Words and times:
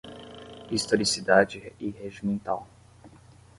Historicidade 0.71 1.73
e 1.79 1.91
regimental 1.91 2.67